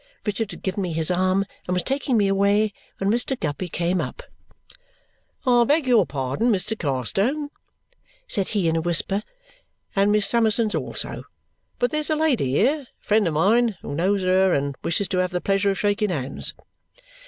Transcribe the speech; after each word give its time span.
Richard 0.25 0.49
had 0.49 0.63
given 0.63 0.81
me 0.81 0.93
his 0.93 1.11
arm 1.11 1.45
and 1.67 1.75
was 1.75 1.83
taking 1.83 2.17
me 2.17 2.27
away 2.27 2.73
when 2.97 3.11
Mr. 3.11 3.39
Guppy 3.39 3.67
came 3.69 4.01
up. 4.01 4.23
"I 5.45 5.63
beg 5.63 5.85
your 5.85 6.07
pardon, 6.07 6.51
Mr. 6.51 6.75
Carstone," 6.75 7.51
said 8.27 8.47
he 8.47 8.67
in 8.67 8.75
a 8.75 8.81
whisper, 8.81 9.21
"and 9.95 10.11
Miss 10.11 10.27
Summerson's 10.27 10.73
also, 10.73 11.25
but 11.77 11.91
there's 11.91 12.09
a 12.09 12.15
lady 12.15 12.49
here, 12.49 12.87
a 12.99 13.05
friend 13.05 13.27
of 13.27 13.35
mine, 13.35 13.77
who 13.83 13.93
knows 13.93 14.23
her 14.23 14.53
and 14.53 14.75
wishes 14.83 15.07
to 15.09 15.19
have 15.19 15.29
the 15.29 15.39
pleasure 15.39 15.69
of 15.69 15.77
shaking 15.77 16.09
hands." 16.09 16.55